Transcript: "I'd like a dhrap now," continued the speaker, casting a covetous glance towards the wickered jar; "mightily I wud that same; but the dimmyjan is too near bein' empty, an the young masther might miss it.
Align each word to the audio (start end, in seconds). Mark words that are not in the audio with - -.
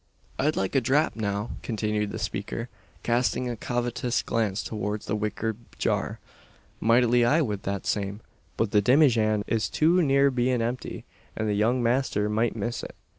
"I'd 0.39 0.55
like 0.55 0.73
a 0.73 0.81
dhrap 0.81 1.15
now," 1.15 1.51
continued 1.61 2.09
the 2.09 2.17
speaker, 2.17 2.69
casting 3.03 3.47
a 3.47 3.55
covetous 3.55 4.23
glance 4.23 4.63
towards 4.63 5.05
the 5.05 5.15
wickered 5.15 5.57
jar; 5.77 6.17
"mightily 6.79 7.23
I 7.23 7.41
wud 7.43 7.61
that 7.65 7.85
same; 7.85 8.21
but 8.57 8.71
the 8.71 8.81
dimmyjan 8.81 9.43
is 9.45 9.69
too 9.69 10.01
near 10.01 10.31
bein' 10.31 10.59
empty, 10.59 11.05
an 11.35 11.45
the 11.45 11.53
young 11.53 11.83
masther 11.83 12.29
might 12.29 12.55
miss 12.55 12.81
it. 12.81 12.95